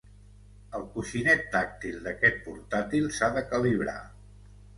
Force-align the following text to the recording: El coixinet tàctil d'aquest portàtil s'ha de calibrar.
El 0.77 0.85
coixinet 0.95 1.45
tàctil 1.55 1.99
d'aquest 2.07 2.41
portàtil 2.47 3.07
s'ha 3.19 3.31
de 3.37 3.45
calibrar. 3.53 3.97